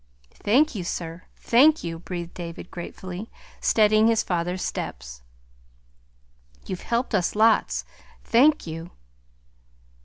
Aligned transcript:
"Thank 0.41 0.73
you, 0.73 0.83
sir, 0.83 1.25
thank 1.35 1.83
you," 1.83 1.99
breathed 1.99 2.33
David 2.33 2.71
gratefully, 2.71 3.29
steadying 3.59 4.07
his 4.07 4.23
father's 4.23 4.63
steps. 4.63 5.21
"You've 6.65 6.81
helped 6.81 7.13
us 7.13 7.35
lots. 7.35 7.85
Thank 8.23 8.65
you!" 8.65 8.89